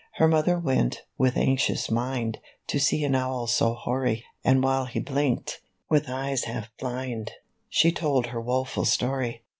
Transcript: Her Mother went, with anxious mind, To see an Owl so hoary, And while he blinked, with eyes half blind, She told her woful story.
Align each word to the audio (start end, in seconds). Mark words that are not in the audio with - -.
Her 0.15 0.27
Mother 0.27 0.57
went, 0.57 1.03
with 1.19 1.37
anxious 1.37 1.91
mind, 1.91 2.39
To 2.69 2.79
see 2.79 3.03
an 3.03 3.13
Owl 3.13 3.45
so 3.45 3.75
hoary, 3.75 4.25
And 4.43 4.63
while 4.63 4.85
he 4.85 4.99
blinked, 4.99 5.61
with 5.91 6.09
eyes 6.09 6.45
half 6.45 6.75
blind, 6.79 7.33
She 7.69 7.91
told 7.91 8.25
her 8.25 8.41
woful 8.41 8.85
story. 8.85 9.43